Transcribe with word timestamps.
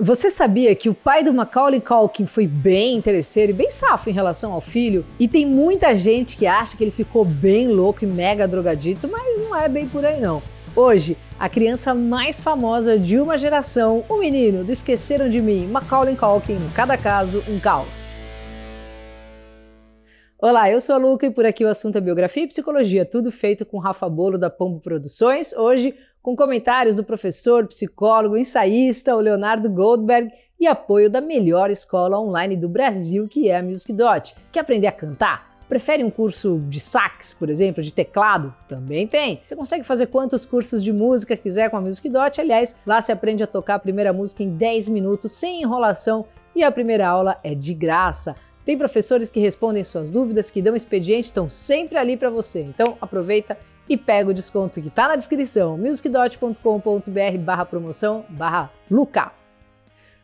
Você 0.00 0.30
sabia 0.30 0.76
que 0.76 0.88
o 0.88 0.94
pai 0.94 1.24
do 1.24 1.34
Macaulay 1.34 1.80
Culkin 1.80 2.24
foi 2.24 2.46
bem 2.46 2.94
interesseiro 2.94 3.50
e 3.50 3.52
bem 3.52 3.68
safo 3.68 4.08
em 4.08 4.12
relação 4.12 4.52
ao 4.52 4.60
filho? 4.60 5.04
E 5.18 5.26
tem 5.26 5.44
muita 5.44 5.92
gente 5.92 6.36
que 6.36 6.46
acha 6.46 6.76
que 6.76 6.84
ele 6.84 6.92
ficou 6.92 7.24
bem 7.24 7.66
louco 7.66 8.04
e 8.04 8.06
mega 8.06 8.46
drogadito, 8.46 9.08
mas 9.08 9.40
não 9.40 9.56
é 9.56 9.68
bem 9.68 9.88
por 9.88 10.06
aí 10.06 10.20
não. 10.20 10.40
Hoje, 10.76 11.16
a 11.36 11.48
criança 11.48 11.92
mais 11.96 12.40
famosa 12.40 12.96
de 12.96 13.18
uma 13.18 13.36
geração, 13.36 14.04
o 14.08 14.18
menino 14.18 14.62
do 14.62 14.70
Esqueceram 14.70 15.28
de 15.28 15.40
Mim, 15.40 15.66
Macaulay 15.66 16.14
Culkin, 16.14 16.60
cada 16.76 16.96
caso 16.96 17.42
um 17.48 17.58
caos. 17.58 18.08
Olá, 20.40 20.70
eu 20.70 20.80
sou 20.80 20.94
a 20.94 20.98
Luca 20.98 21.26
e 21.26 21.32
por 21.32 21.44
aqui 21.44 21.64
o 21.64 21.68
assunto 21.68 21.98
é 21.98 22.00
biografia 22.00 22.44
e 22.44 22.46
psicologia, 22.46 23.04
tudo 23.04 23.32
feito 23.32 23.66
com 23.66 23.80
Rafa 23.80 24.08
Bolo 24.08 24.38
da 24.38 24.48
Pombo 24.48 24.78
Produções. 24.78 25.52
Hoje, 25.52 25.96
com 26.28 26.36
comentários 26.36 26.96
do 26.96 27.02
professor, 27.02 27.66
psicólogo, 27.66 28.36
ensaísta, 28.36 29.16
o 29.16 29.20
Leonardo 29.20 29.70
Goldberg 29.70 30.30
e 30.60 30.66
apoio 30.66 31.08
da 31.08 31.22
melhor 31.22 31.70
escola 31.70 32.20
online 32.20 32.54
do 32.54 32.68
Brasil, 32.68 33.26
que 33.26 33.48
é 33.48 33.56
a 33.56 33.62
Music 33.62 33.90
Dot. 33.94 34.36
Quer 34.52 34.60
aprender 34.60 34.88
a 34.88 34.92
cantar? 34.92 35.56
Prefere 35.70 36.04
um 36.04 36.10
curso 36.10 36.62
de 36.68 36.80
sax, 36.80 37.32
por 37.32 37.48
exemplo, 37.48 37.82
de 37.82 37.94
teclado? 37.94 38.54
Também 38.68 39.06
tem. 39.06 39.40
Você 39.42 39.56
consegue 39.56 39.84
fazer 39.84 40.08
quantos 40.08 40.44
cursos 40.44 40.84
de 40.84 40.92
música 40.92 41.34
quiser 41.34 41.70
com 41.70 41.78
a 41.78 41.80
Music 41.80 42.06
Dot. 42.10 42.38
Aliás, 42.38 42.76
lá 42.84 43.00
você 43.00 43.12
aprende 43.12 43.42
a 43.42 43.46
tocar 43.46 43.76
a 43.76 43.78
primeira 43.78 44.12
música 44.12 44.42
em 44.42 44.50
10 44.50 44.90
minutos, 44.90 45.32
sem 45.32 45.62
enrolação, 45.62 46.26
e 46.54 46.62
a 46.62 46.70
primeira 46.70 47.08
aula 47.08 47.38
é 47.42 47.54
de 47.54 47.72
graça. 47.72 48.36
Tem 48.66 48.76
professores 48.76 49.30
que 49.30 49.40
respondem 49.40 49.82
suas 49.82 50.10
dúvidas, 50.10 50.50
que 50.50 50.60
dão 50.60 50.76
expediente, 50.76 51.28
estão 51.28 51.48
sempre 51.48 51.96
ali 51.96 52.18
para 52.18 52.28
você. 52.28 52.60
Então 52.60 52.98
aproveita 53.00 53.56
e 53.88 53.96
pega 53.96 54.30
o 54.30 54.34
desconto 54.34 54.80
que 54.80 54.88
está 54.88 55.08
na 55.08 55.16
descrição, 55.16 55.78
musicdot.com.br 55.78 57.38
barra 57.40 57.64
promoção 57.64 58.24
barra 58.28 58.70
Luca. 58.90 59.32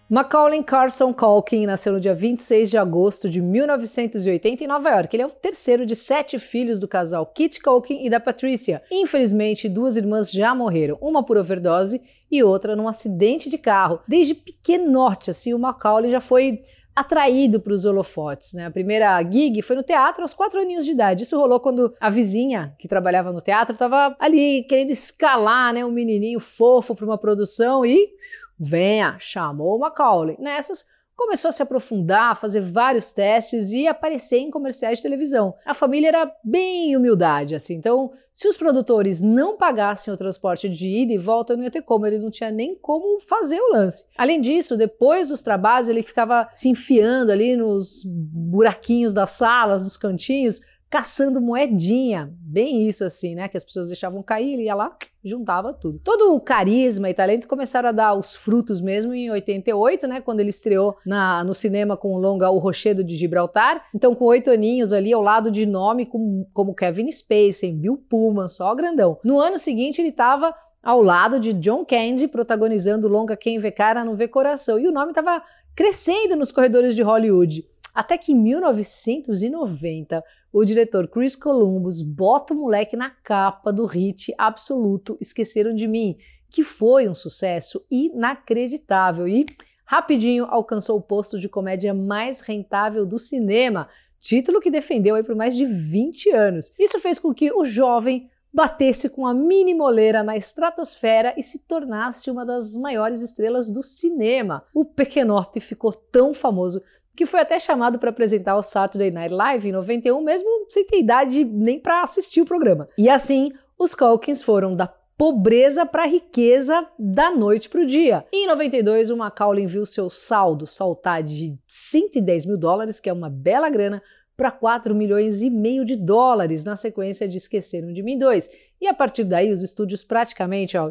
Macaulay 0.09 0.63
Carson 0.63 1.15
Culkin 1.15 1.65
nasceu 1.65 1.95
no 1.95 1.99
dia 1.99 2.15
26 2.15 2.69
de 2.69 2.77
agosto 2.77 3.29
de 3.29 3.41
1980 3.41 4.63
em 4.63 4.67
Nova 4.67 4.91
York. 4.91 5.17
Ele 5.17 5.23
é 5.23 5.27
o 5.27 5.31
terceiro 5.31 5.87
de 5.87 5.97
sete 5.97 6.39
filhos 6.39 6.79
do 6.79 6.87
casal 6.87 7.25
Kit 7.25 7.59
Culkin 7.63 8.05
e 8.05 8.11
da 8.11 8.21
Patricia. 8.21 8.83
Infelizmente, 8.93 9.67
duas 9.67 9.97
irmãs 9.97 10.31
já 10.31 10.55
morreram, 10.55 10.99
uma 11.01 11.25
por 11.25 11.39
overdose 11.39 12.03
e 12.31 12.43
outra 12.43 12.77
num 12.77 12.87
acidente 12.87 13.49
de 13.49 13.57
carro. 13.57 14.01
Desde 14.07 14.35
pequenote, 14.35 15.31
assim, 15.31 15.55
o 15.55 15.59
Macaulay 15.59 16.11
já 16.11 16.21
foi 16.21 16.63
atraído 16.95 17.61
para 17.61 17.73
os 17.73 17.85
holofotes. 17.85 18.53
Né? 18.53 18.67
A 18.67 18.71
primeira 18.71 19.21
gig 19.23 19.61
foi 19.63 19.77
no 19.77 19.83
teatro 19.83 20.23
aos 20.23 20.33
quatro 20.33 20.61
aninhos 20.61 20.85
de 20.85 20.93
idade. 20.93 21.25
Isso 21.25 21.37
rolou 21.37 21.59
quando 21.59 21.95
a 22.01 22.09
vizinha 22.09 22.75
que 22.79 22.87
trabalhava 22.87 23.33
no 23.33 23.41
teatro 23.41 23.73
estava 23.73 24.15
ali 24.19 24.65
querendo 24.65 24.91
escalar 24.91 25.73
né, 25.73 25.85
um 25.85 25.91
menininho 25.91 26.41
fofo 26.41 26.95
para 26.95 27.05
uma 27.05 27.19
produção 27.19 27.85
e 27.85 28.11
venha, 28.59 29.17
chamou 29.19 29.77
o 29.77 29.81
Macaulay. 29.81 30.37
Nessas, 30.39 30.87
começou 31.17 31.49
a 31.49 31.53
se 31.53 31.63
aprofundar, 31.63 32.39
fazer 32.39 32.61
vários 32.61 33.13
testes 33.13 33.71
e 33.71 33.87
aparecer 33.87 34.39
em 34.39 34.51
comerciais 34.51 34.99
de 34.99 35.03
televisão. 35.03 35.55
A 35.65 35.75
família 35.75 36.09
era 36.09 36.33
bem 36.43 36.97
humildade, 36.97 37.55
assim, 37.55 37.75
então 37.75 38.13
se 38.33 38.49
os 38.49 38.57
produtores 38.57 39.21
não 39.21 39.57
pagassem 39.57 40.13
o 40.13 40.17
transporte 40.17 40.69
de 40.69 40.89
ida 40.89 41.13
e 41.13 41.19
volta, 41.19 41.57
não 41.57 41.63
ia 41.63 41.71
ter 41.71 41.83
como, 41.83 42.05
ele 42.05 42.19
não 42.19 42.31
tinha 42.31 42.51
nem 42.51 42.75
como 42.75 43.21
fazer 43.21 43.61
o 43.61 43.73
lance. 43.73 44.07
Além 44.19 44.41
disso, 44.41 44.77
depois 44.77 45.29
dos 45.29 45.41
trabalhos, 45.41 45.89
ele 45.89 46.03
ficava 46.03 46.49
se 46.51 46.69
enfiando 46.69 47.31
ali 47.31 47.55
nos 47.55 48.03
buraquinhos 48.05 49.13
das 49.13 49.31
salas, 49.31 49.85
nos 49.85 49.97
cantinhos, 49.97 50.61
caçando 50.95 51.41
moedinha. 51.41 52.33
Bem 52.41 52.87
isso 52.87 53.05
assim, 53.05 53.35
né? 53.35 53.49
Que 53.49 53.57
as 53.57 53.65
pessoas 53.65 53.89
deixavam 53.89 54.23
cair, 54.23 54.53
ele 54.53 54.63
ia 54.67 54.77
lá, 54.77 54.97
juntava 55.25 55.73
tudo. 55.73 55.99
Todo 55.99 56.37
o 56.37 56.41
carisma 56.41 57.11
e 57.11 57.15
talento 57.15 57.49
começaram 57.49 57.89
a 57.89 57.93
dar 57.93 58.15
os 58.15 58.37
frutos 58.37 58.81
mesmo 58.81 59.13
em 59.13 59.29
88, 59.29 60.07
né? 60.07 60.21
Quando 60.21 60.39
ele 60.39 60.51
estreou 60.51 60.97
na, 61.05 61.43
no 61.43 61.53
cinema 61.53 61.97
com 61.97 62.15
o 62.15 62.19
longa 62.19 62.49
O 62.49 62.59
Rochedo 62.59 63.03
de 63.03 63.17
Gibraltar. 63.17 63.85
Então, 63.93 64.15
com 64.15 64.25
oito 64.27 64.53
aninhos 64.53 64.93
ali, 64.93 65.13
ao 65.13 65.21
lado 65.21 65.51
de 65.51 65.67
nome 65.67 66.07
como, 66.07 66.49
como 66.55 66.73
Kevin 66.73 67.11
Spacey, 67.11 67.73
Bill 67.73 67.97
Pullman, 68.09 68.47
só 68.47 68.73
grandão. 68.73 69.19
No 69.25 69.41
ano 69.41 69.59
seguinte, 69.59 70.01
ele 70.01 70.11
estava 70.11 70.55
ao 70.81 71.03
lado 71.03 71.41
de 71.41 71.53
John 71.55 71.85
Candy, 71.85 72.29
protagonizando 72.29 73.09
o 73.09 73.11
longa 73.11 73.37
Quem 73.37 73.59
Vê 73.59 73.73
Cara 73.73 74.05
Não 74.05 74.15
Vê 74.15 74.29
Coração. 74.29 74.79
E 74.79 74.87
o 74.87 74.93
nome 74.93 75.11
estava 75.11 75.43
crescendo 75.75 76.37
nos 76.37 76.53
corredores 76.53 76.95
de 76.95 77.03
Hollywood. 77.03 77.67
Até 77.95 78.19
que 78.19 78.33
em 78.33 78.35
1990, 78.35 80.25
o 80.53 80.65
diretor 80.65 81.07
Chris 81.07 81.37
Columbus 81.37 82.03
bota 82.03 82.53
o 82.53 82.57
moleque 82.57 82.97
na 82.97 83.09
capa 83.09 83.73
do 83.73 83.87
hit 83.87 84.35
absoluto 84.37 85.17
Esqueceram 85.21 85.73
de 85.73 85.87
Mim, 85.87 86.17
que 86.51 86.65
foi 86.65 87.09
um 87.09 87.15
sucesso 87.15 87.85
inacreditável 87.91 89.29
e 89.29 89.47
rapidinho 89.85 90.47
alcançou 90.47 90.97
o 90.97 91.03
posto 91.03 91.39
de 91.39 91.49
comédia 91.49 91.95
mais 91.95 92.41
rentável 92.41 93.07
do 93.07 93.19
cinema, 93.19 93.89
título 94.19 94.61
que 94.61 94.71
defendeu 94.71 95.15
aí 95.15 95.23
por 95.23 95.37
mais 95.37 95.55
de 95.57 95.65
20 95.65 96.31
anos. 96.31 96.73
Isso 96.79 96.99
fez 96.99 97.19
com 97.19 97.33
que 97.33 97.53
o 97.53 97.65
jovem 97.65 98.29
batesse 98.53 99.09
com 99.09 99.27
a 99.27 99.35
mini 99.35 99.75
moleira 99.75 100.23
na 100.23 100.37
estratosfera 100.37 101.35
e 101.37 101.43
se 101.43 101.59
tornasse 101.67 102.31
uma 102.31 102.47
das 102.47 102.77
maiores 102.77 103.21
estrelas 103.21 103.71
do 103.71 103.83
cinema. 103.83 104.65
O 104.73 104.85
Pequenote 104.85 105.59
ficou 105.61 105.93
tão 105.93 106.33
famoso 106.33 106.81
que 107.17 107.27
foi 107.27 107.41
até 107.41 107.59
chamado 107.59 107.99
para 107.99 108.11
apresentar 108.11 108.57
o 108.57 108.63
Saturday 108.63 109.11
Night 109.11 109.33
Live 109.33 109.69
em 109.69 109.73
91, 109.73 110.21
mesmo 110.23 110.49
sem 110.69 110.87
ter 110.87 110.99
idade 110.99 111.45
nem 111.45 111.79
para 111.79 112.03
assistir 112.03 112.41
o 112.41 112.45
programa. 112.45 112.89
E 112.99 113.09
assim, 113.09 113.53
os 113.79 113.95
Calkins 113.95 114.43
foram 114.43 114.75
da 114.75 114.87
pobreza 115.17 115.87
para 115.87 116.03
a 116.03 116.07
riqueza 116.07 116.87
da 116.99 117.31
noite 117.31 117.69
para 117.69 117.81
o 117.81 117.87
dia. 117.87 118.25
E 118.33 118.45
em 118.45 118.47
92, 118.49 119.11
o 119.11 119.17
Macaulay 119.17 119.67
viu 119.67 119.87
seu 119.87 120.11
saldo 120.11 120.67
saltar 120.67 121.23
de 121.23 121.57
110 121.69 122.47
mil 122.47 122.59
dólares, 122.59 122.99
que 122.99 123.09
é 123.09 123.13
uma 123.13 123.31
bela 123.31 123.69
grana, 123.69 124.03
para 124.37 124.51
4 124.51 124.95
milhões 124.95 125.41
e 125.41 125.49
meio 125.49 125.85
de 125.85 125.95
dólares 125.95 126.65
na 126.65 126.75
sequência 126.75 127.29
de 127.29 127.39
Esqueceram 127.39 127.93
de 127.93 128.03
Mim 128.03 128.19
2. 128.19 128.51
E 128.81 128.89
a 128.89 128.95
partir 128.95 129.23
daí, 129.23 129.53
os 129.53 129.63
estúdios 129.63 130.03
praticamente 130.03 130.77
ó, 130.77 130.91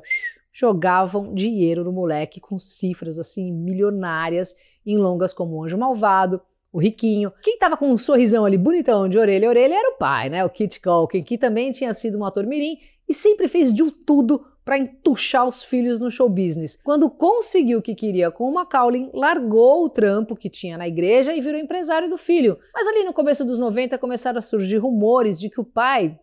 jogavam 0.52 1.34
dinheiro 1.34 1.84
no 1.84 1.92
moleque 1.92 2.40
com 2.40 2.58
cifras 2.58 3.20
assim 3.20 3.52
milionárias 3.52 4.56
em 4.86 4.98
longas 4.98 5.34
como 5.34 5.56
O 5.56 5.64
Anjo 5.64 5.78
Malvado, 5.78 6.42
o 6.72 6.80
Riquinho. 6.80 7.32
Quem 7.42 7.58
tava 7.58 7.78
com 7.78 7.90
um 7.90 7.98
sorrisão 7.98 8.46
ali 8.46 8.58
bonitão 8.58 9.08
de 9.08 9.18
orelha 9.18 9.48
a 9.48 9.50
orelha 9.50 9.76
era 9.76 9.90
o 9.90 9.98
pai, 9.98 10.30
né? 10.30 10.44
O 10.44 10.50
Kit 10.50 10.82
Culkin, 10.82 11.24
que 11.24 11.38
também 11.38 11.72
tinha 11.72 11.94
sido 11.94 12.18
um 12.18 12.26
ator 12.26 12.46
mirim 12.46 12.78
e 13.08 13.14
sempre 13.14 13.48
fez 13.48 13.72
de 13.72 13.90
tudo 13.92 14.44
para 14.66 14.78
entuchar 14.78 15.48
os 15.48 15.62
filhos 15.62 16.00
no 16.00 16.10
show 16.10 16.30
business. 16.30 16.80
Quando 16.82 17.10
conseguiu 17.10 17.80
o 17.80 17.82
que 17.82 17.94
queria 17.94 18.32
com 18.32 18.50
o 18.50 18.54
Macaulay, 18.54 19.10
largou 19.14 19.84
o 19.84 19.90
trampo 19.90 20.36
que 20.36 20.50
tinha 20.50 20.78
na 20.78 20.88
igreja 20.88 21.36
e 21.36 21.42
virou 21.42 21.60
empresário 21.60 22.10
do 22.10 22.18
filho. 22.18 22.58
Mas 22.74 22.88
ali 22.88 23.04
no 23.04 23.14
começo 23.14 23.44
dos 23.44 23.60
90 23.60 23.98
começaram 23.98 24.40
a 24.40 24.42
surgir 24.42 24.78
rumores 24.78 25.40
de 25.40 25.50
que 25.50 25.60
o 25.60 25.66
pai 25.66 26.18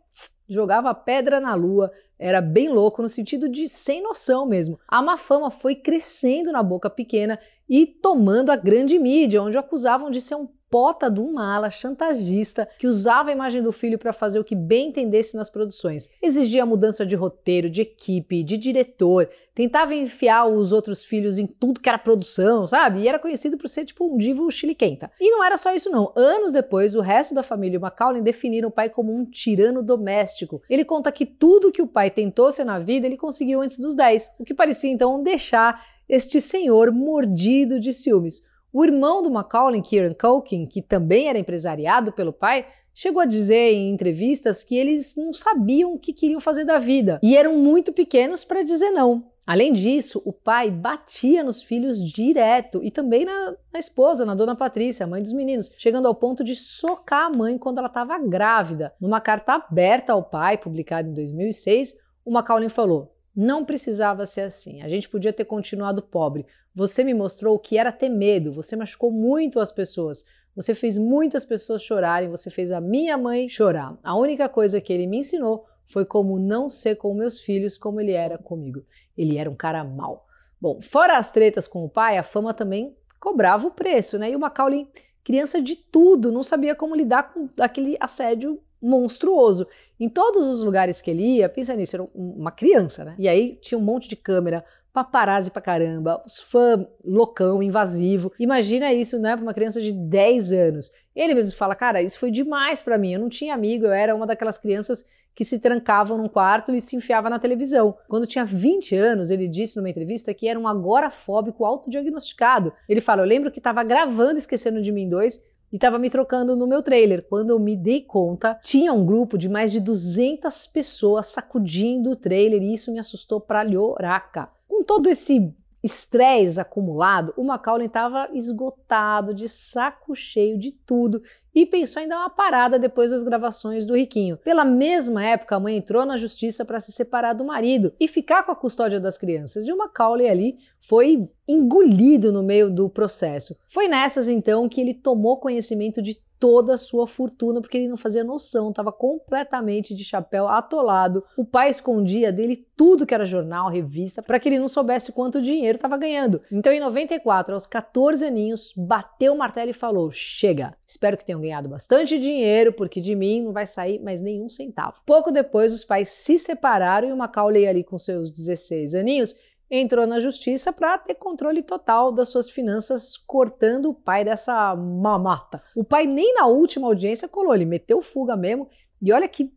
jogava 0.48 0.92
pedra 0.92 1.38
na 1.38 1.54
lua, 1.54 1.92
era 2.18 2.40
bem 2.40 2.68
louco 2.68 3.00
no 3.00 3.08
sentido 3.08 3.48
de 3.48 3.68
sem 3.68 4.02
noção 4.02 4.44
mesmo. 4.44 4.78
A 4.86 5.00
má 5.00 5.16
fama 5.16 5.50
foi 5.50 5.76
crescendo 5.76 6.50
na 6.50 6.62
boca 6.62 6.90
pequena 6.90 7.38
e 7.70 7.86
tomando 7.86 8.50
a 8.50 8.56
grande 8.56 8.98
mídia, 8.98 9.40
onde 9.40 9.56
o 9.56 9.60
acusavam 9.60 10.10
de 10.10 10.20
ser 10.20 10.34
um 10.34 10.48
pota 10.68 11.10
de 11.10 11.20
um 11.20 11.32
mala 11.32 11.68
chantagista 11.68 12.68
que 12.78 12.86
usava 12.86 13.28
a 13.28 13.32
imagem 13.32 13.60
do 13.60 13.72
filho 13.72 13.98
para 13.98 14.12
fazer 14.12 14.38
o 14.38 14.44
que 14.44 14.54
bem 14.54 14.88
entendesse 14.88 15.36
nas 15.36 15.50
produções. 15.50 16.08
Exigia 16.22 16.64
mudança 16.64 17.04
de 17.04 17.16
roteiro, 17.16 17.68
de 17.68 17.82
equipe, 17.82 18.44
de 18.44 18.56
diretor, 18.56 19.28
tentava 19.52 19.96
enfiar 19.96 20.46
os 20.46 20.72
outros 20.72 21.04
filhos 21.04 21.38
em 21.38 21.46
tudo 21.46 21.80
que 21.80 21.88
era 21.88 21.98
produção, 21.98 22.68
sabe? 22.68 23.00
E 23.00 23.08
era 23.08 23.18
conhecido 23.18 23.58
por 23.58 23.68
ser 23.68 23.84
tipo 23.84 24.04
um 24.06 24.16
divo 24.16 24.48
chiliquenta. 24.50 25.10
E 25.20 25.30
não 25.30 25.42
era 25.42 25.56
só 25.56 25.74
isso 25.74 25.90
não. 25.90 26.12
Anos 26.14 26.52
depois, 26.52 26.94
o 26.94 27.00
resto 27.00 27.34
da 27.34 27.42
família 27.42 27.80
Macaulay 27.80 28.22
definiram 28.22 28.68
o 28.68 28.72
pai 28.72 28.88
como 28.88 29.12
um 29.12 29.24
tirano 29.24 29.82
doméstico. 29.82 30.62
Ele 30.70 30.84
conta 30.84 31.10
que 31.10 31.26
tudo 31.26 31.72
que 31.72 31.82
o 31.82 31.86
pai 31.86 32.10
tentou 32.10 32.52
ser 32.52 32.64
na 32.64 32.78
vida, 32.78 33.06
ele 33.08 33.16
conseguiu 33.16 33.60
antes 33.60 33.80
dos 33.80 33.96
10, 33.96 34.36
o 34.38 34.44
que 34.44 34.54
parecia 34.54 34.90
então 34.90 35.20
deixar 35.20 35.84
este 36.10 36.40
senhor 36.40 36.90
mordido 36.90 37.78
de 37.78 37.92
ciúmes. 37.92 38.42
O 38.72 38.84
irmão 38.84 39.22
do 39.22 39.30
Macaulay, 39.30 39.80
Kieran 39.80 40.12
Culkin, 40.12 40.66
que 40.66 40.82
também 40.82 41.28
era 41.28 41.38
empresariado 41.38 42.10
pelo 42.10 42.32
pai, 42.32 42.66
chegou 42.92 43.22
a 43.22 43.26
dizer 43.26 43.72
em 43.72 43.92
entrevistas 43.92 44.64
que 44.64 44.76
eles 44.76 45.14
não 45.16 45.32
sabiam 45.32 45.94
o 45.94 45.98
que 45.98 46.12
queriam 46.12 46.40
fazer 46.40 46.64
da 46.64 46.78
vida 46.78 47.20
e 47.22 47.36
eram 47.36 47.56
muito 47.56 47.92
pequenos 47.92 48.44
para 48.44 48.64
dizer 48.64 48.90
não. 48.90 49.30
Além 49.46 49.72
disso, 49.72 50.20
o 50.24 50.32
pai 50.32 50.70
batia 50.70 51.42
nos 51.42 51.62
filhos 51.62 51.98
direto 52.00 52.80
e 52.84 52.90
também 52.90 53.24
na, 53.24 53.54
na, 53.72 53.78
esposa, 53.78 54.24
na 54.24 54.34
dona 54.34 54.54
Patrícia, 54.54 55.04
a 55.04 55.08
mãe 55.08 55.22
dos 55.22 55.32
meninos, 55.32 55.72
chegando 55.78 56.06
ao 56.06 56.14
ponto 56.14 56.44
de 56.44 56.54
socar 56.54 57.26
a 57.26 57.30
mãe 57.30 57.56
quando 57.56 57.78
ela 57.78 57.88
estava 57.88 58.18
grávida. 58.18 58.92
Numa 59.00 59.20
carta 59.20 59.54
aberta 59.54 60.12
ao 60.12 60.22
pai, 60.22 60.58
publicada 60.58 61.08
em 61.08 61.14
2006, 61.14 61.94
o 62.24 62.30
Macaulay 62.30 62.68
falou: 62.68 63.12
Não 63.34 63.64
precisava 63.64 64.26
ser 64.26 64.42
assim, 64.42 64.82
a 64.82 64.88
gente 64.88 65.08
podia 65.08 65.32
ter 65.32 65.44
continuado 65.44 66.02
pobre, 66.02 66.46
você 66.74 67.04
me 67.04 67.14
mostrou 67.14 67.54
o 67.54 67.58
que 67.58 67.78
era 67.78 67.92
ter 67.92 68.08
medo, 68.08 68.52
você 68.52 68.76
machucou 68.76 69.10
muito 69.10 69.60
as 69.60 69.72
pessoas, 69.72 70.24
você 70.54 70.74
fez 70.74 70.98
muitas 70.98 71.44
pessoas 71.44 71.82
chorarem, 71.82 72.28
você 72.28 72.50
fez 72.50 72.72
a 72.72 72.80
minha 72.80 73.16
mãe 73.16 73.48
chorar. 73.48 73.96
A 74.02 74.16
única 74.16 74.48
coisa 74.48 74.80
que 74.80 74.92
ele 74.92 75.06
me 75.06 75.18
ensinou 75.18 75.64
foi 75.86 76.04
como 76.04 76.38
não 76.38 76.68
ser 76.68 76.96
com 76.96 77.14
meus 77.14 77.40
filhos 77.40 77.76
como 77.76 78.00
ele 78.00 78.12
era 78.12 78.36
comigo. 78.36 78.84
Ele 79.16 79.38
era 79.38 79.50
um 79.50 79.54
cara 79.54 79.82
mau. 79.84 80.26
Bom, 80.60 80.80
fora 80.80 81.18
as 81.18 81.30
tretas 81.30 81.66
com 81.66 81.84
o 81.84 81.88
pai, 81.88 82.18
a 82.18 82.22
fama 82.22 82.52
também 82.52 82.96
cobrava 83.18 83.66
o 83.66 83.70
preço, 83.70 84.18
né? 84.18 84.30
E 84.30 84.36
o 84.36 84.40
Macaulay, 84.40 84.88
criança 85.24 85.60
de 85.60 85.76
tudo, 85.76 86.30
não 86.30 86.42
sabia 86.42 86.74
como 86.74 86.94
lidar 86.94 87.32
com 87.32 87.48
aquele 87.58 87.96
assédio 88.00 88.60
monstruoso. 88.80 89.66
Em 89.98 90.08
todos 90.08 90.46
os 90.46 90.62
lugares 90.62 91.00
que 91.00 91.10
ele 91.10 91.36
ia, 91.36 91.48
pensa 91.48 91.74
nisso, 91.74 91.96
era 91.96 92.08
uma 92.14 92.50
criança, 92.50 93.04
né? 93.04 93.14
E 93.18 93.28
aí 93.28 93.58
tinha 93.60 93.78
um 93.78 93.82
monte 93.82 94.08
de 94.08 94.16
câmera, 94.16 94.64
paparazzi 94.92 95.50
pra 95.50 95.62
caramba, 95.62 96.22
os 96.26 96.40
fãs 96.40 96.86
loucão, 97.04 97.62
invasivo. 97.62 98.32
Imagina 98.38 98.92
isso, 98.92 99.18
né, 99.18 99.36
pra 99.36 99.42
uma 99.42 99.54
criança 99.54 99.80
de 99.80 99.92
10 99.92 100.52
anos. 100.52 100.90
Ele 101.14 101.34
mesmo 101.34 101.56
fala, 101.56 101.74
cara, 101.74 102.02
isso 102.02 102.18
foi 102.18 102.30
demais 102.30 102.82
para 102.82 102.98
mim, 102.98 103.12
eu 103.12 103.20
não 103.20 103.28
tinha 103.28 103.54
amigo, 103.54 103.86
eu 103.86 103.92
era 103.92 104.14
uma 104.14 104.26
daquelas 104.26 104.58
crianças 104.58 105.04
que 105.34 105.44
se 105.44 105.58
trancavam 105.58 106.18
num 106.18 106.28
quarto 106.28 106.74
e 106.74 106.80
se 106.80 106.96
enfiava 106.96 107.30
na 107.30 107.38
televisão. 107.38 107.96
Quando 108.08 108.26
tinha 108.26 108.44
20 108.44 108.94
anos, 108.96 109.30
ele 109.30 109.48
disse 109.48 109.76
numa 109.76 109.88
entrevista 109.88 110.34
que 110.34 110.48
era 110.48 110.58
um 110.58 110.68
agorafóbico 110.68 111.64
autodiagnosticado. 111.64 112.72
Ele 112.88 113.00
fala: 113.00 113.22
Eu 113.22 113.26
lembro 113.26 113.50
que 113.50 113.58
estava 113.58 113.82
gravando 113.82 114.38
Esquecendo 114.38 114.82
de 114.82 114.92
Mim 114.92 115.08
2 115.08 115.42
e 115.72 115.76
estava 115.76 115.98
me 115.98 116.10
trocando 116.10 116.56
no 116.56 116.66
meu 116.66 116.82
trailer. 116.82 117.26
Quando 117.28 117.50
eu 117.50 117.58
me 117.58 117.76
dei 117.76 118.00
conta, 118.02 118.58
tinha 118.62 118.92
um 118.92 119.04
grupo 119.04 119.38
de 119.38 119.48
mais 119.48 119.70
de 119.70 119.80
200 119.80 120.66
pessoas 120.66 121.26
sacudindo 121.26 122.10
o 122.10 122.16
trailer 122.16 122.62
e 122.62 122.72
isso 122.72 122.92
me 122.92 122.98
assustou 122.98 123.40
pra 123.40 123.62
lhoraca. 123.62 124.48
Com 124.68 124.82
todo 124.82 125.08
esse 125.08 125.52
estresse 125.82 126.60
acumulado, 126.60 127.32
o 127.36 127.44
Macaulay 127.44 127.86
estava 127.86 128.28
esgotado, 128.32 129.34
de 129.34 129.48
saco 129.48 130.14
cheio 130.14 130.58
de 130.58 130.72
tudo 130.72 131.22
e 131.54 131.66
pensou 131.66 132.02
em 132.02 132.08
dar 132.08 132.18
uma 132.18 132.30
parada 132.30 132.78
depois 132.78 133.10
das 133.10 133.22
gravações 133.22 133.84
do 133.84 133.96
Riquinho. 133.96 134.36
Pela 134.36 134.64
mesma 134.64 135.24
época, 135.24 135.56
a 135.56 135.60
mãe 135.60 135.76
entrou 135.76 136.06
na 136.06 136.16
justiça 136.16 136.64
para 136.64 136.78
se 136.78 136.92
separar 136.92 137.32
do 137.32 137.44
marido 137.44 137.92
e 137.98 138.06
ficar 138.06 138.44
com 138.44 138.52
a 138.52 138.56
custódia 138.56 139.00
das 139.00 139.18
crianças. 139.18 139.66
E 139.66 139.72
o 139.72 139.76
Macaulay 139.76 140.28
ali 140.28 140.58
foi 140.80 141.28
engolido 141.48 142.32
no 142.32 142.42
meio 142.42 142.70
do 142.70 142.88
processo. 142.88 143.58
Foi 143.66 143.88
nessas 143.88 144.28
então 144.28 144.68
que 144.68 144.80
ele 144.80 144.94
tomou 144.94 145.38
conhecimento 145.38 146.00
de 146.00 146.16
toda 146.40 146.74
a 146.74 146.78
sua 146.78 147.06
fortuna, 147.06 147.60
porque 147.60 147.76
ele 147.76 147.88
não 147.88 147.98
fazia 147.98 148.24
noção, 148.24 148.70
estava 148.70 148.90
completamente 148.90 149.94
de 149.94 150.02
chapéu 150.02 150.48
atolado. 150.48 151.22
O 151.36 151.44
pai 151.44 151.68
escondia 151.68 152.32
dele 152.32 152.66
tudo 152.74 153.06
que 153.06 153.12
era 153.12 153.26
jornal, 153.26 153.68
revista, 153.68 154.22
para 154.22 154.40
que 154.40 154.48
ele 154.48 154.58
não 154.58 154.66
soubesse 154.66 155.12
quanto 155.12 155.42
dinheiro 155.42 155.76
estava 155.76 155.98
ganhando. 155.98 156.40
Então, 156.50 156.72
em 156.72 156.80
94, 156.80 157.52
aos 157.52 157.66
14 157.66 158.24
aninhos, 158.24 158.72
bateu 158.74 159.34
o 159.34 159.38
martelo 159.38 159.70
e 159.70 159.74
falou: 159.74 160.10
Chega, 160.10 160.74
espero 160.88 161.18
que 161.18 161.24
tenham 161.26 161.42
ganhado 161.42 161.68
bastante 161.68 162.18
dinheiro, 162.18 162.72
porque 162.72 163.02
de 163.02 163.14
mim 163.14 163.42
não 163.42 163.52
vai 163.52 163.66
sair 163.66 164.00
mais 164.00 164.22
nenhum 164.22 164.48
centavo. 164.48 164.96
Pouco 165.04 165.30
depois, 165.30 165.74
os 165.74 165.84
pais 165.84 166.08
se 166.08 166.38
separaram 166.38 167.08
e 167.08 167.12
o 167.12 167.16
Macaulay, 167.16 167.66
ali 167.66 167.84
com 167.84 167.98
seus 167.98 168.30
16 168.30 168.94
aninhos, 168.94 169.36
entrou 169.70 170.06
na 170.06 170.18
justiça 170.18 170.72
para 170.72 170.98
ter 170.98 171.14
controle 171.14 171.62
total 171.62 172.10
das 172.10 172.28
suas 172.28 172.50
finanças, 172.50 173.16
cortando 173.16 173.90
o 173.90 173.94
pai 173.94 174.24
dessa 174.24 174.74
mamata. 174.74 175.62
O 175.76 175.84
pai 175.84 176.06
nem 176.06 176.34
na 176.34 176.46
última 176.46 176.88
audiência 176.88 177.28
colou, 177.28 177.54
ele 177.54 177.64
meteu 177.64 178.02
fuga 178.02 178.34
mesmo. 178.36 178.68
E 179.00 179.12
olha 179.12 179.28
que 179.28 179.52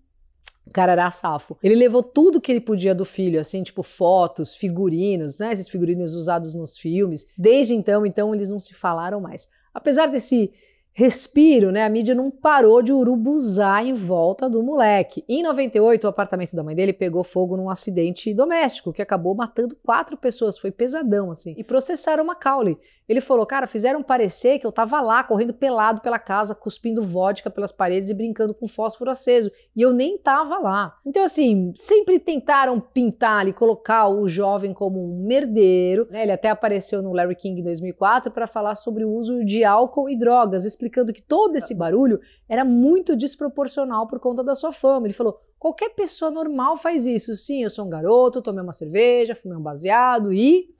o 0.66 0.72
cara 0.72 0.94
era 0.94 1.12
safo. 1.12 1.58
Ele 1.62 1.76
levou 1.76 2.04
tudo 2.04 2.40
que 2.40 2.52
ele 2.52 2.62
podia 2.62 2.94
do 2.94 3.04
filho, 3.04 3.40
assim, 3.40 3.64
tipo 3.64 3.84
fotos, 3.84 4.56
figurinos, 4.56 5.40
né? 5.40 5.52
Esses 5.52 5.68
figurinos 5.68 6.14
usados 6.14 6.54
nos 6.54 6.78
filmes. 6.78 7.28
Desde 7.38 7.74
então, 7.74 8.06
então 8.06 8.34
eles 8.34 8.50
não 8.50 8.60
se 8.60 8.74
falaram 8.74 9.20
mais. 9.20 9.50
Apesar 9.74 10.08
desse 10.08 10.54
respiro, 10.94 11.72
né? 11.72 11.84
A 11.84 11.90
mídia 11.90 12.14
não 12.14 12.30
parou 12.30 12.82
de 12.82 12.94
urubuzar 12.94 13.86
em 13.86 13.94
volta 13.94 14.50
do 14.50 14.62
moleque. 14.62 15.26
Em 15.28 15.42
98, 15.42 16.04
o 16.04 16.08
apartamento 16.08 16.56
da 16.56 16.64
mãe 16.64 16.76
dele 16.76 16.94
pegou 16.94 17.24
fogo 17.24 17.58
num 17.58 17.70
acidente 17.70 18.34
doméstico 18.34 18.94
que 18.94 19.02
acabou 19.02 19.34
matando 19.34 19.76
quatro 19.84 20.16
pessoas. 20.16 20.58
Foi 20.58 20.72
pesadão, 20.72 21.32
assim. 21.32 21.56
E 21.58 21.64
processaram 21.64 22.24
Macaulay. 22.24 22.78
Ele 23.08 23.20
falou, 23.20 23.46
cara, 23.46 23.68
fizeram 23.68 24.02
parecer 24.02 24.60
que 24.60 24.66
eu 24.66 24.72
tava 24.72 25.02
lá 25.02 25.24
correndo 25.24 25.54
pelado 25.54 26.02
pela 26.02 26.18
casa, 26.18 26.56
cuspindo 26.56 27.02
vodka 27.02 27.50
pelas 27.50 27.72
paredes 27.72 28.10
e 28.10 28.14
brincando 28.14 28.54
com 28.54 28.68
fósforo 28.68 29.12
aceso. 29.12 29.52
E 29.76 29.82
eu 29.82 29.92
nem 29.92 30.18
tava 30.18 30.58
lá. 30.58 30.96
Então, 31.06 31.24
assim, 31.24 31.74
sempre 31.76 32.18
tentaram 32.18 32.80
pintar 32.80 33.42
ali, 33.42 33.52
colocar 33.52 34.08
o 34.08 34.28
jovem 34.28 34.74
como 34.74 35.04
um 35.04 35.26
merdeiro. 35.26 36.08
Né? 36.10 36.24
Ele 36.24 36.32
até 36.32 36.50
apareceu 36.50 37.02
no 37.02 37.12
Larry 37.12 37.36
King 37.36 37.60
em 37.60 37.64
2004 37.64 38.32
para 38.32 38.48
falar 38.48 38.76
sobre 38.76 39.04
o 39.04 39.12
uso 39.12 39.44
de 39.44 39.66
álcool 39.66 40.10
e 40.10 40.18
drogas, 40.18 40.64
explicando 40.84 41.14
que 41.14 41.22
todo 41.22 41.56
esse 41.56 41.74
barulho 41.74 42.20
era 42.48 42.66
muito 42.66 43.16
desproporcional 43.16 44.08
por 44.08 44.20
conta 44.20 44.44
da 44.44 44.54
sua 44.54 44.72
fama. 44.72 45.08
Ele 45.08 45.14
falou: 45.14 45.40
qualquer 45.58 45.90
pessoa 45.90 46.30
normal 46.30 46.76
faz 46.76 47.06
isso. 47.06 47.36
Sim, 47.36 47.64
eu 47.64 47.70
sou 47.70 47.86
um 47.86 47.90
garoto, 47.90 48.42
tomei 48.42 48.64
uma 48.64 48.74
cerveja, 48.74 49.36
fumei 49.36 49.58
um 49.58 49.62
baseado 49.62 50.34
e 50.34 50.74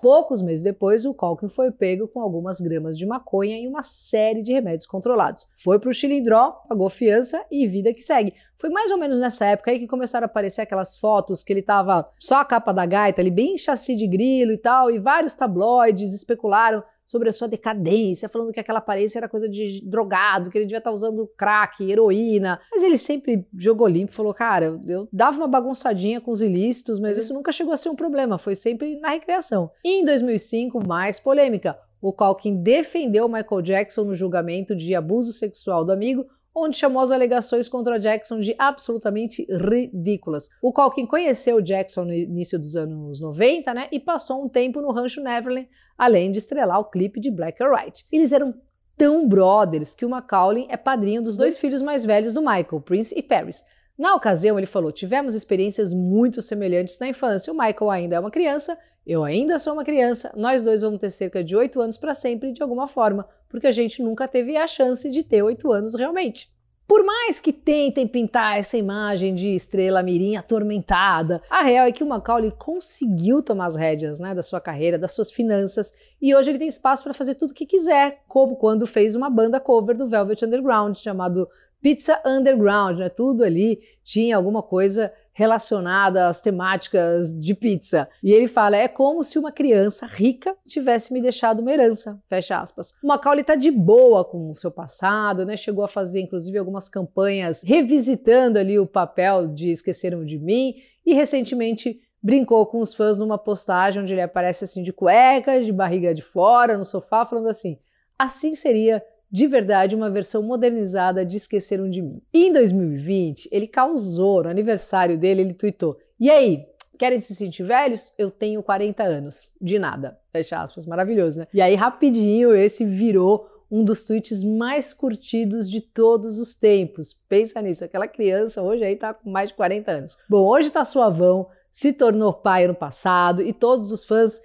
Poucos 0.00 0.42
meses 0.42 0.62
depois, 0.62 1.06
o 1.06 1.14
Culkin 1.14 1.48
foi 1.48 1.70
pego 1.70 2.08
com 2.08 2.20
algumas 2.20 2.60
gramas 2.60 2.98
de 2.98 3.06
maconha 3.06 3.56
e 3.56 3.68
uma 3.68 3.84
série 3.84 4.42
de 4.42 4.52
remédios 4.52 4.84
controlados. 4.84 5.46
Foi 5.56 5.78
para 5.78 5.88
o 5.88 5.92
Chilindró, 5.92 6.50
pagou 6.68 6.88
fiança 6.88 7.44
e 7.50 7.68
vida 7.68 7.94
que 7.94 8.02
segue. 8.02 8.34
Foi 8.58 8.68
mais 8.68 8.90
ou 8.90 8.98
menos 8.98 9.20
nessa 9.20 9.46
época 9.46 9.70
aí 9.70 9.78
que 9.78 9.86
começaram 9.86 10.24
a 10.24 10.26
aparecer 10.26 10.62
aquelas 10.62 10.98
fotos 10.98 11.44
que 11.44 11.52
ele 11.52 11.62
tava 11.62 12.10
só 12.18 12.40
a 12.40 12.44
capa 12.44 12.72
da 12.72 12.84
gaita, 12.84 13.22
ali 13.22 13.30
bem 13.30 13.56
chassi 13.56 13.94
de 13.94 14.08
grilo 14.08 14.52
e 14.52 14.58
tal, 14.58 14.90
e 14.90 14.98
vários 14.98 15.34
tabloides 15.34 16.12
especularam 16.12 16.82
sobre 17.06 17.28
a 17.28 17.32
sua 17.32 17.46
decadência, 17.46 18.28
falando 18.28 18.52
que 18.52 18.60
aquela 18.60 18.80
aparência 18.80 19.18
era 19.18 19.28
coisa 19.28 19.48
de 19.48 19.80
drogado, 19.84 20.50
que 20.50 20.58
ele 20.58 20.66
devia 20.66 20.78
estar 20.78 20.90
usando 20.90 21.30
crack, 21.36 21.88
heroína. 21.88 22.60
Mas 22.70 22.82
ele 22.82 22.96
sempre 22.96 23.46
jogou 23.56 23.86
limpo, 23.86 24.12
falou: 24.12 24.34
cara, 24.34 24.78
eu 24.86 25.08
dava 25.12 25.38
uma 25.38 25.48
bagunçadinha 25.48 26.20
com 26.20 26.32
os 26.32 26.42
ilícitos, 26.42 26.98
mas 26.98 27.16
isso 27.16 27.32
nunca 27.32 27.52
chegou 27.52 27.72
a 27.72 27.76
ser 27.76 27.88
um 27.88 27.96
problema, 27.96 28.36
foi 28.36 28.54
sempre 28.54 28.98
na 28.98 29.10
recreação. 29.10 29.70
E 29.84 30.00
em 30.00 30.04
2005, 30.04 30.86
mais 30.86 31.20
polêmica. 31.20 31.78
O 32.00 32.12
Culkin 32.12 32.62
defendeu 32.62 33.28
Michael 33.28 33.62
Jackson 33.62 34.04
no 34.04 34.14
julgamento 34.14 34.76
de 34.76 34.94
abuso 34.94 35.32
sexual 35.32 35.84
do 35.84 35.92
amigo, 35.92 36.26
onde 36.56 36.78
chamou 36.78 37.02
as 37.02 37.12
alegações 37.12 37.68
contra 37.68 37.98
Jackson 37.98 38.40
de 38.40 38.54
absolutamente 38.58 39.46
ridículas. 39.50 40.48
O 40.62 40.72
Culkin 40.72 41.04
conheceu 41.04 41.60
Jackson 41.60 42.06
no 42.06 42.14
início 42.14 42.58
dos 42.58 42.74
anos 42.74 43.20
90, 43.20 43.74
né, 43.74 43.88
e 43.92 44.00
passou 44.00 44.42
um 44.42 44.48
tempo 44.48 44.80
no 44.80 44.90
Rancho 44.90 45.20
Neverland, 45.20 45.68
além 45.98 46.30
de 46.30 46.38
estrelar 46.38 46.80
o 46.80 46.84
clipe 46.86 47.20
de 47.20 47.30
Black 47.30 47.62
or 47.62 47.74
White. 47.74 48.06
Eles 48.10 48.32
eram 48.32 48.54
tão 48.96 49.28
brothers 49.28 49.94
que 49.94 50.06
o 50.06 50.08
Macaulay 50.08 50.66
é 50.70 50.76
padrinho 50.78 51.22
dos 51.22 51.36
dois 51.36 51.58
filhos 51.58 51.82
mais 51.82 52.06
velhos 52.06 52.32
do 52.32 52.40
Michael, 52.40 52.80
Prince 52.80 53.16
e 53.18 53.22
Paris. 53.22 53.62
Na 53.98 54.14
ocasião, 54.14 54.58
ele 54.58 54.66
falou: 54.66 54.92
tivemos 54.92 55.34
experiências 55.34 55.92
muito 55.92 56.40
semelhantes 56.40 56.98
na 56.98 57.08
infância. 57.08 57.52
O 57.52 57.56
Michael 57.56 57.90
ainda 57.90 58.16
é 58.16 58.20
uma 58.20 58.30
criança, 58.30 58.78
eu 59.06 59.22
ainda 59.22 59.58
sou 59.58 59.74
uma 59.74 59.84
criança, 59.84 60.32
nós 60.36 60.64
dois 60.64 60.82
vamos 60.82 61.00
ter 61.00 61.10
cerca 61.10 61.44
de 61.44 61.54
oito 61.54 61.80
anos 61.80 61.96
para 61.96 62.12
sempre 62.12 62.50
de 62.50 62.60
alguma 62.60 62.88
forma, 62.88 63.28
porque 63.48 63.68
a 63.68 63.72
gente 63.72 64.02
nunca 64.02 64.26
teve 64.26 64.56
a 64.56 64.66
chance 64.66 65.08
de 65.08 65.22
ter 65.22 65.42
oito 65.42 65.70
anos 65.72 65.94
realmente. 65.94 66.50
Por 66.88 67.04
mais 67.04 67.40
que 67.40 67.52
tentem 67.52 68.06
pintar 68.06 68.58
essa 68.58 68.76
imagem 68.76 69.34
de 69.34 69.54
estrela 69.54 70.02
mirim 70.02 70.36
atormentada, 70.36 71.42
a 71.50 71.62
real 71.62 71.86
é 71.86 71.92
que 71.92 72.02
o 72.02 72.06
Macaulay 72.06 72.52
conseguiu 72.52 73.42
tomar 73.42 73.66
as 73.66 73.76
rédeas 73.76 74.20
né, 74.20 74.34
da 74.34 74.42
sua 74.42 74.60
carreira, 74.60 74.98
das 74.98 75.12
suas 75.12 75.30
finanças, 75.30 75.92
e 76.20 76.34
hoje 76.34 76.50
ele 76.50 76.58
tem 76.58 76.68
espaço 76.68 77.04
para 77.04 77.12
fazer 77.12 77.34
tudo 77.34 77.50
o 77.50 77.54
que 77.54 77.66
quiser, 77.66 78.22
como 78.28 78.56
quando 78.56 78.86
fez 78.86 79.14
uma 79.14 79.28
banda 79.28 79.60
cover 79.60 79.96
do 79.96 80.08
Velvet 80.08 80.44
Underground 80.44 80.96
chamado 80.96 81.48
Pizza 81.80 82.20
Underground, 82.24 82.98
né? 82.98 83.08
Tudo 83.08 83.44
ali 83.44 83.80
tinha 84.02 84.36
alguma 84.36 84.62
coisa 84.62 85.12
relacionada 85.36 86.28
às 86.28 86.40
temáticas 86.40 87.38
de 87.38 87.54
pizza. 87.54 88.08
E 88.22 88.32
ele 88.32 88.48
fala: 88.48 88.74
é 88.74 88.88
como 88.88 89.22
se 89.22 89.38
uma 89.38 89.52
criança 89.52 90.06
rica 90.06 90.56
tivesse 90.66 91.12
me 91.12 91.20
deixado 91.20 91.60
uma 91.60 91.70
herança. 91.70 92.18
Fecha 92.26 92.58
aspas. 92.58 92.94
O 93.02 93.06
Macaulay 93.06 93.44
tá 93.44 93.54
de 93.54 93.70
boa 93.70 94.24
com 94.24 94.48
o 94.48 94.54
seu 94.54 94.70
passado, 94.70 95.44
né? 95.44 95.54
Chegou 95.54 95.84
a 95.84 95.88
fazer, 95.88 96.22
inclusive, 96.22 96.56
algumas 96.56 96.88
campanhas 96.88 97.62
revisitando 97.62 98.58
ali 98.58 98.78
o 98.78 98.86
papel 98.86 99.48
de 99.48 99.70
Esqueceram 99.70 100.24
de 100.24 100.38
Mim 100.38 100.74
e 101.04 101.12
recentemente 101.12 102.00
brincou 102.22 102.64
com 102.64 102.80
os 102.80 102.94
fãs 102.94 103.18
numa 103.18 103.36
postagem 103.36 104.02
onde 104.02 104.14
ele 104.14 104.22
aparece 104.22 104.64
assim 104.64 104.82
de 104.82 104.92
cueca, 104.92 105.60
de 105.60 105.70
barriga 105.70 106.14
de 106.14 106.22
fora, 106.22 106.78
no 106.78 106.84
sofá, 106.84 107.26
falando 107.26 107.50
assim: 107.50 107.78
assim 108.18 108.54
seria 108.54 109.04
de 109.30 109.46
verdade 109.46 109.96
uma 109.96 110.10
versão 110.10 110.42
modernizada 110.42 111.24
de 111.24 111.36
Esqueceram 111.36 111.88
de 111.88 112.00
Mim. 112.00 112.22
E 112.32 112.46
em 112.46 112.52
2020, 112.52 113.48
ele 113.52 113.66
causou, 113.66 114.42
no 114.42 114.48
aniversário 114.48 115.18
dele, 115.18 115.42
ele 115.42 115.54
tweetou: 115.54 115.98
E 116.18 116.30
aí, 116.30 116.66
querem 116.98 117.18
se 117.18 117.34
sentir 117.34 117.64
velhos? 117.64 118.14
Eu 118.16 118.30
tenho 118.30 118.62
40 118.62 119.02
anos. 119.02 119.52
De 119.60 119.78
nada. 119.78 120.18
Fecha 120.32 120.60
aspas, 120.60 120.86
maravilhoso, 120.86 121.40
né? 121.40 121.46
E 121.52 121.60
aí, 121.60 121.74
rapidinho, 121.74 122.54
esse 122.54 122.84
virou 122.84 123.48
um 123.70 123.82
dos 123.84 124.04
tweets 124.04 124.44
mais 124.44 124.92
curtidos 124.92 125.68
de 125.68 125.80
todos 125.80 126.38
os 126.38 126.54
tempos. 126.54 127.12
Pensa 127.28 127.60
nisso, 127.60 127.84
aquela 127.84 128.06
criança 128.06 128.62
hoje 128.62 128.84
aí 128.84 128.96
tá 128.96 129.12
com 129.12 129.28
mais 129.28 129.50
de 129.50 129.54
40 129.56 129.90
anos. 129.90 130.18
Bom, 130.28 130.46
hoje 130.46 130.70
tá 130.70 130.84
suavão, 130.84 131.48
se 131.70 131.92
tornou 131.92 132.32
pai 132.32 132.64
ano 132.64 132.74
passado 132.74 133.42
e 133.42 133.52
todos 133.52 133.90
os 133.90 134.04
fãs 134.04 134.40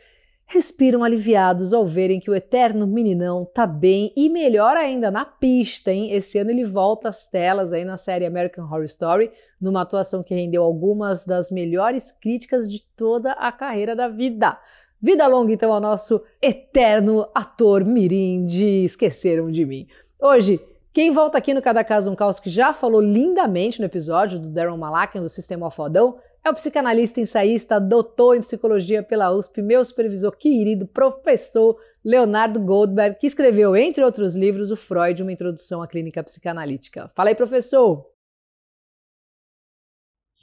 respiram 0.52 1.02
aliviados 1.02 1.74
ao 1.74 1.86
verem 1.86 2.20
que 2.20 2.30
o 2.30 2.36
eterno 2.36 2.86
meninão 2.86 3.46
tá 3.46 3.66
bem 3.66 4.12
e 4.18 4.28
melhor 4.28 4.76
ainda 4.76 5.10
na 5.10 5.24
pista, 5.24 5.94
hein? 5.94 6.12
Esse 6.12 6.38
ano 6.38 6.52
ele 6.52 6.66
volta 6.66 7.08
às 7.08 7.26
telas 7.26 7.72
aí 7.72 7.86
na 7.86 7.96
série 7.96 8.26
American 8.26 8.66
Horror 8.66 8.84
Story, 8.84 9.32
numa 9.62 9.82
atuação 9.82 10.22
que 10.22 10.36
rendeu 10.36 10.62
algumas 10.62 11.26
das 11.26 11.50
melhores 11.50 12.12
críticas 12.12 12.70
de 12.70 12.84
toda 12.98 13.32
a 13.32 13.50
carreira 13.50 13.96
da 13.96 14.10
vida. 14.10 14.60
Vida 15.02 15.26
longa, 15.26 15.54
então, 15.54 15.72
ao 15.72 15.80
nosso 15.80 16.22
eterno 16.42 17.28
ator 17.34 17.86
mirim 17.86 18.44
de 18.44 18.84
Esqueceram 18.84 19.50
de 19.50 19.66
Mim. 19.66 19.88
Hoje, 20.20 20.60
quem 20.92 21.12
volta 21.12 21.38
aqui 21.38 21.54
no 21.54 21.62
Cada 21.62 21.82
Caso 21.82 22.12
Um 22.12 22.16
Caos, 22.16 22.42
que 22.42 22.50
já 22.50 22.74
falou 22.74 23.00
lindamente 23.00 23.80
no 23.80 23.86
episódio 23.86 24.38
do 24.38 24.50
Darren 24.50 24.78
Malakian 24.78 25.22
do 25.22 25.30
Sistema 25.30 25.72
Fodão, 25.72 26.18
é 26.44 26.50
o 26.50 26.54
psicanalista 26.54 27.22
ensaísta, 27.22 27.80
doutor 27.80 28.36
em 28.36 28.42
psicologia 28.42 29.04
pela 29.04 29.32
USP, 29.32 29.62
meu 29.62 29.84
supervisor 29.86 30.36
querido, 30.36 30.88
professor 30.88 31.78
Leonardo 32.04 32.60
Goldberg, 32.60 33.18
que 33.20 33.28
escreveu, 33.28 33.76
entre 33.76 34.04
outros 34.04 34.36
livros, 34.36 34.72
o 34.72 34.76
Freud, 34.76 35.22
uma 35.22 35.32
introdução 35.32 35.84
à 35.84 35.88
clínica 35.88 36.24
psicanalítica. 36.24 37.12
Fala 37.16 37.30
aí, 37.30 37.36
professor! 37.36 38.12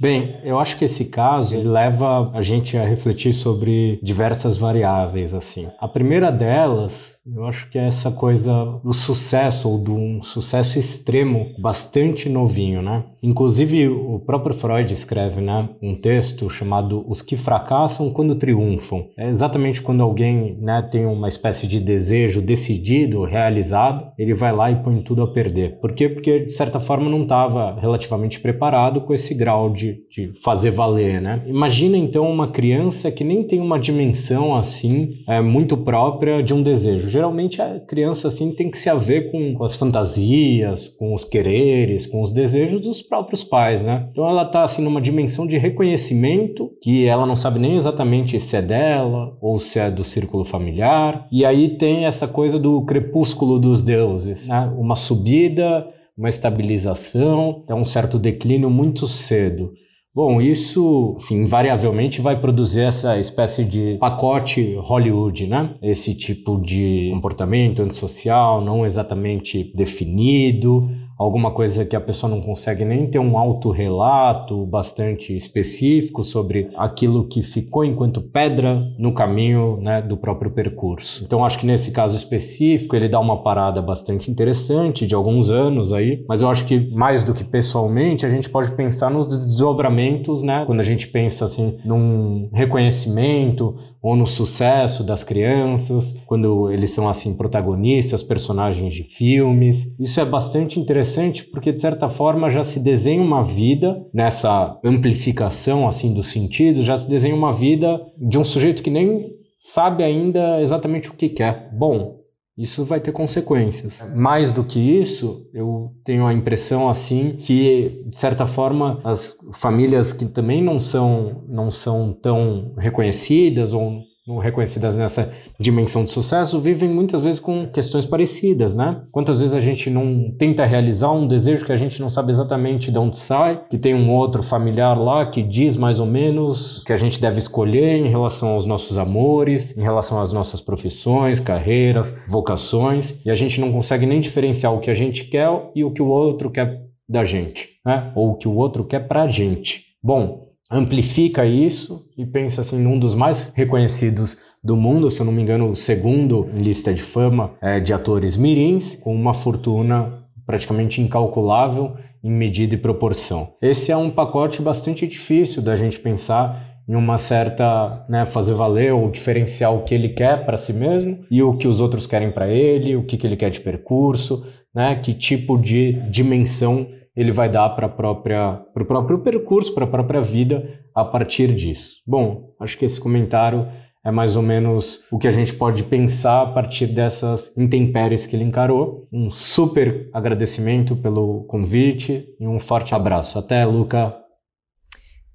Bem, 0.00 0.36
eu 0.44 0.60
acho 0.60 0.78
que 0.78 0.84
esse 0.84 1.06
caso 1.06 1.60
leva 1.60 2.30
a 2.32 2.40
gente 2.40 2.76
a 2.76 2.84
refletir 2.84 3.32
sobre 3.32 3.98
diversas 4.00 4.56
variáveis 4.56 5.34
assim. 5.34 5.66
A 5.80 5.88
primeira 5.88 6.30
delas, 6.30 7.20
eu 7.26 7.44
acho 7.44 7.68
que 7.68 7.76
é 7.76 7.88
essa 7.88 8.12
coisa 8.12 8.78
do 8.84 8.92
sucesso 8.92 9.68
ou 9.68 9.82
de 9.82 9.90
um 9.90 10.22
sucesso 10.22 10.78
extremo 10.78 11.48
bastante 11.58 12.28
novinho, 12.28 12.80
né? 12.80 13.06
Inclusive 13.20 13.88
o 13.88 14.20
próprio 14.20 14.54
Freud 14.54 14.92
escreve, 14.92 15.40
né, 15.40 15.68
um 15.82 16.00
texto 16.00 16.48
chamado 16.48 17.04
Os 17.08 17.20
que 17.20 17.36
fracassam 17.36 18.12
quando 18.12 18.36
triunfam. 18.36 19.08
É 19.16 19.28
exatamente 19.28 19.82
quando 19.82 20.04
alguém, 20.04 20.56
né, 20.60 20.80
tem 20.88 21.06
uma 21.06 21.26
espécie 21.26 21.66
de 21.66 21.80
desejo 21.80 22.40
decidido, 22.40 23.24
realizado, 23.24 24.12
ele 24.16 24.32
vai 24.32 24.52
lá 24.52 24.70
e 24.70 24.76
põe 24.76 25.02
tudo 25.02 25.22
a 25.22 25.32
perder. 25.32 25.80
Por 25.80 25.92
quê? 25.92 26.08
Porque 26.08 26.44
de 26.44 26.52
certa 26.52 26.78
forma 26.78 27.10
não 27.10 27.22
estava 27.22 27.76
relativamente 27.80 28.38
preparado 28.38 29.00
com 29.00 29.12
esse 29.12 29.34
grau 29.34 29.70
de 29.70 29.88
de, 30.11 30.33
fazer 30.42 30.71
valer, 30.71 31.21
né? 31.21 31.42
Imagina 31.47 31.97
então 31.97 32.30
uma 32.30 32.49
criança 32.49 33.11
que 33.11 33.25
nem 33.25 33.42
tem 33.42 33.61
uma 33.61 33.78
dimensão 33.78 34.54
assim 34.54 35.23
é, 35.26 35.40
muito 35.40 35.76
própria 35.76 36.42
de 36.42 36.54
um 36.54 36.62
desejo. 36.62 37.09
Geralmente 37.09 37.61
a 37.61 37.80
criança 37.80 38.28
assim 38.28 38.52
tem 38.52 38.71
que 38.71 38.78
se 38.78 38.88
haver 38.88 39.30
com, 39.30 39.54
com 39.54 39.64
as 39.64 39.76
fantasias, 39.76 40.88
com 40.88 41.14
os 41.14 41.25
quereres, 41.25 42.07
com 42.07 42.23
os 42.23 42.33
desejos 42.33 42.80
dos 42.80 43.02
próprios 43.02 43.45
pais, 43.45 43.83
né? 43.83 44.09
Então 44.11 44.28
ela 44.28 44.45
tá 44.45 44.62
assim 44.62 44.83
numa 44.83 45.00
dimensão 45.00 45.47
de 45.47 45.59
reconhecimento 45.59 46.71
que 46.83 47.07
ela 47.07 47.26
não 47.26 47.37
sabe 47.37 47.59
nem 47.59 47.76
exatamente 47.76 48.38
se 48.40 48.57
é 48.57 48.62
dela 48.62 49.37
ou 49.40 49.59
se 49.59 49.78
é 49.78 49.90
do 49.90 50.04
círculo 50.04 50.45
familiar. 50.45 51.26
E 51.30 51.45
aí 51.45 51.76
tem 51.76 52.04
essa 52.04 52.26
coisa 52.26 52.59
do 52.59 52.83
crepúsculo 52.83 53.59
dos 53.59 53.83
deuses, 53.83 54.49
né? 54.49 54.73
Uma 54.76 54.97
subida 54.97 55.87
uma 56.18 56.28
estabilização, 56.28 57.62
até 57.64 57.75
um 57.75 57.84
certo 57.84 58.18
declínio 58.18 58.68
muito 58.68 59.06
cedo. 59.06 59.72
Bom, 60.12 60.40
isso 60.40 61.14
assim, 61.16 61.42
invariavelmente 61.42 62.20
vai 62.20 62.40
produzir 62.40 62.80
essa 62.80 63.20
espécie 63.20 63.64
de 63.64 63.96
pacote 64.00 64.75
Hollywood, 64.80 65.46
né? 65.46 65.76
Esse 65.80 66.12
tipo 66.12 66.60
de 66.60 67.10
comportamento 67.12 67.82
antissocial 67.82 68.60
não 68.60 68.84
exatamente 68.84 69.72
definido, 69.76 70.90
alguma 71.18 71.50
coisa 71.50 71.84
que 71.84 71.96
a 71.96 72.00
pessoa 72.00 72.30
não 72.30 72.40
consegue 72.40 72.84
nem 72.84 73.10
ter 73.10 73.18
um 73.18 73.37
autorrelato 73.37 74.64
bastante 74.64 75.37
específico 75.37 76.22
sobre 76.22 76.70
aquilo 76.76 77.26
que 77.26 77.42
ficou 77.42 77.84
enquanto 77.84 78.20
pedra 78.20 78.80
no 78.96 79.12
caminho 79.12 79.78
né, 79.80 80.00
do 80.00 80.16
próprio 80.16 80.52
percurso. 80.52 81.25
Então 81.25 81.44
acho 81.44 81.58
que 81.58 81.66
nesse 81.66 81.90
caso 81.90 82.14
específico 82.14 82.94
ele 82.94 83.08
dá 83.08 83.18
uma 83.18 83.42
parada 83.42 83.82
bastante 83.82 84.30
interessante 84.30 85.06
de 85.06 85.14
alguns 85.14 85.50
anos 85.50 85.92
aí, 85.92 86.25
mas 86.28 86.40
eu 86.40 86.48
acho 86.48 86.64
que 86.64 86.88
mais 86.94 87.25
do 87.25 87.34
que 87.34 87.42
pessoalmente 87.42 88.25
a 88.25 88.30
gente 88.30 88.48
pode 88.48 88.70
pensar 88.72 89.10
nos 89.10 89.26
desdobramentos, 89.26 90.44
né? 90.44 90.62
Quando 90.66 90.80
a 90.80 90.84
gente 90.84 91.08
pensa 91.08 91.46
assim 91.46 91.78
num 91.84 92.48
reconhecimento 92.52 93.75
ou 94.00 94.14
no 94.14 94.26
sucesso 94.26 95.02
das 95.02 95.25
crianças, 95.25 96.14
quando 96.26 96.70
eles 96.70 96.90
são 96.90 97.08
assim 97.08 97.37
protagonistas, 97.37 98.22
personagens 98.22 98.94
de 98.94 99.02
filmes. 99.02 99.92
Isso 99.98 100.20
é 100.20 100.25
bastante 100.25 100.78
interessante 100.78 101.07
porque 101.50 101.72
de 101.72 101.80
certa 101.80 102.08
forma 102.08 102.50
já 102.50 102.62
se 102.62 102.80
desenha 102.80 103.22
uma 103.22 103.44
vida 103.44 104.06
nessa 104.12 104.78
amplificação 104.84 105.86
assim 105.86 106.12
dos 106.12 106.28
sentidos, 106.28 106.84
já 106.84 106.96
se 106.96 107.08
desenha 107.08 107.34
uma 107.34 107.52
vida 107.52 108.00
de 108.16 108.38
um 108.38 108.44
sujeito 108.44 108.82
que 108.82 108.90
nem 108.90 109.32
sabe 109.56 110.04
ainda 110.04 110.60
exatamente 110.60 111.10
o 111.10 111.14
que 111.14 111.28
quer. 111.28 111.70
Bom, 111.72 112.18
isso 112.58 112.84
vai 112.84 113.00
ter 113.00 113.12
consequências. 113.12 114.04
Mais 114.16 114.50
do 114.50 114.64
que 114.64 114.80
isso, 114.80 115.48
eu 115.54 115.92
tenho 116.04 116.26
a 116.26 116.32
impressão 116.32 116.88
assim 116.88 117.36
que 117.38 118.02
de 118.06 118.18
certa 118.18 118.46
forma 118.46 119.00
as 119.04 119.36
famílias 119.52 120.12
que 120.12 120.26
também 120.26 120.62
não 120.62 120.80
são 120.80 121.44
não 121.48 121.70
são 121.70 122.12
tão 122.12 122.74
reconhecidas 122.76 123.72
ou 123.72 124.02
reconhecidas 124.37 124.97
nessa 124.99 125.32
dimensão 125.58 126.04
de 126.04 126.11
sucesso 126.11 126.61
vivem 126.61 126.88
muitas 126.88 127.23
vezes 127.23 127.40
com 127.40 127.66
questões 127.66 128.04
parecidas, 128.04 128.75
né? 128.75 129.02
Quantas 129.11 129.40
vezes 129.40 129.54
a 129.54 129.61
gente 129.61 129.88
não 129.88 130.30
tenta 130.37 130.64
realizar 130.66 131.12
um 131.12 131.26
desejo 131.26 131.64
que 131.64 131.73
a 131.73 131.76
gente 131.76 132.00
não 132.00 132.11
sabe 132.11 132.30
exatamente 132.30 132.92
de 132.92 132.99
onde 132.99 133.16
sai, 133.16 133.62
que 133.70 133.78
tem 133.78 133.94
um 133.94 134.12
outro 134.12 134.42
familiar 134.42 134.99
lá 134.99 135.26
que 135.26 135.42
diz 135.42 135.76
mais 135.76 135.99
ou 135.99 136.06
menos 136.06 136.82
que 136.85 136.92
a 136.92 136.97
gente 136.97 137.20
deve 137.20 137.38
escolher 137.38 137.97
em 137.97 138.08
relação 138.08 138.50
aos 138.50 138.66
nossos 138.66 138.99
amores, 138.99 139.76
em 139.76 139.82
relação 139.82 140.20
às 140.20 140.32
nossas 140.32 140.61
profissões, 140.61 141.40
carreiras, 141.40 142.14
vocações, 142.28 143.20
e 143.25 143.30
a 143.30 143.35
gente 143.35 143.61
não 143.61 143.73
consegue 143.73 144.04
nem 144.04 144.20
diferenciar 144.20 144.75
o 144.75 144.80
que 144.80 144.90
a 144.90 144.94
gente 144.94 145.25
quer 145.25 145.49
e 145.75 145.85
o 145.85 145.90
que 145.90 146.02
o 146.02 146.08
outro 146.08 146.50
quer 146.50 146.82
da 147.08 147.25
gente, 147.25 147.70
né? 147.85 148.12
Ou 148.14 148.32
o 148.32 148.37
que 148.37 148.47
o 148.47 148.54
outro 148.54 148.85
quer 148.85 149.08
pra 149.08 149.28
gente. 149.28 149.85
Bom, 150.02 150.47
amplifica 150.70 151.46
isso 151.46 152.06
e 152.16 152.26
pensa 152.26 152.60
assim 152.60 152.78
num 152.78 152.98
dos 152.98 153.14
mais 153.14 153.52
reconhecidos 153.54 154.37
do 154.62 154.76
mundo, 154.76 155.10
se 155.10 155.20
eu 155.20 155.26
não 155.26 155.32
me 155.32 155.42
engano, 155.42 155.70
o 155.70 155.76
segundo 155.76 156.48
em 156.54 156.60
lista 156.60 156.92
de 156.92 157.02
fama 157.02 157.54
é, 157.62 157.80
de 157.80 157.92
atores 157.92 158.37
mirins, 158.37 158.96
com 158.96 159.14
uma 159.14 159.32
fortuna 159.32 160.25
praticamente 160.44 161.00
incalculável 161.00 161.96
em 162.22 162.30
medida 162.30 162.75
e 162.75 162.78
proporção. 162.78 163.54
Esse 163.62 163.92
é 163.92 163.96
um 163.96 164.10
pacote 164.10 164.60
bastante 164.60 165.06
difícil 165.06 165.62
da 165.62 165.76
gente 165.76 165.98
pensar 165.98 166.66
em 166.88 166.94
uma 166.94 167.18
certa, 167.18 168.04
né, 168.08 168.25
fazer 168.25 168.54
valer 168.54 168.92
ou 168.92 169.10
diferenciar 169.10 169.75
o 169.75 169.84
que 169.84 169.94
ele 169.94 170.08
quer 170.08 170.44
para 170.46 170.56
si 170.56 170.72
mesmo 170.72 171.20
e 171.30 171.42
o 171.42 171.56
que 171.56 171.68
os 171.68 171.80
outros 171.80 172.06
querem 172.06 172.30
para 172.30 172.48
ele, 172.48 172.96
o 172.96 173.04
que, 173.04 173.18
que 173.18 173.26
ele 173.26 173.37
quer 173.37 173.50
de 173.50 173.60
percurso, 173.60 174.46
né, 174.75 174.96
que 174.96 175.12
tipo 175.12 175.58
de 175.58 175.92
dimensão 176.10 176.88
ele 177.18 177.32
vai 177.32 177.48
dar 177.48 177.70
para 177.70 177.87
o 177.87 178.84
próprio 178.84 179.18
percurso, 179.18 179.75
para 179.75 179.84
a 179.84 179.88
própria 179.88 180.22
vida 180.22 180.80
a 180.94 181.04
partir 181.04 181.52
disso. 181.52 181.96
Bom, 182.06 182.54
acho 182.60 182.78
que 182.78 182.84
esse 182.84 183.00
comentário 183.00 183.66
é 184.04 184.10
mais 184.12 184.37
ou 184.37 184.42
menos 184.42 185.02
o 185.10 185.18
que 185.18 185.26
a 185.26 185.32
gente 185.32 185.52
pode 185.52 185.82
pensar 185.82 186.42
a 186.42 186.46
partir 186.46 186.87
dessas 186.87 187.54
intempéries 187.58 188.25
que 188.25 188.37
ele 188.37 188.44
encarou. 188.44 189.08
Um 189.12 189.30
super 189.30 190.08
agradecimento 190.12 190.94
pelo 190.94 191.42
convite 191.48 192.25
e 192.38 192.46
um 192.46 192.60
forte 192.60 192.94
abraço. 192.94 193.37
Até, 193.37 193.66
Luca. 193.66 194.14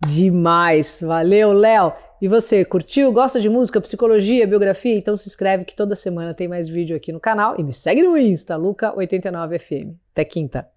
Demais. 0.08 1.02
Valeu, 1.06 1.52
Léo. 1.52 1.92
E 2.22 2.30
você, 2.30 2.63
curtiu? 2.63 3.12
Gosta 3.12 3.42
de 3.42 3.50
música, 3.50 3.82
psicologia, 3.82 4.48
biografia? 4.48 4.96
Então 4.96 5.18
se 5.18 5.28
inscreve 5.28 5.66
que 5.66 5.75
toda 5.75 5.96
semana 5.96 6.34
tem 6.34 6.48
mais 6.48 6.70
vídeo 6.70 6.96
aqui 6.96 7.12
no 7.12 7.20
canal 7.20 7.56
e 7.60 7.63
me 7.63 7.74
segue 7.74 8.02
no 8.02 8.18
Insta, 8.18 8.56
Luca89FM. 8.56 9.96
Até 10.13 10.24
quinta. 10.24 10.73